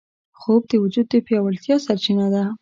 [0.39, 2.43] خوب د وجود د پیاوړتیا سرچینه ده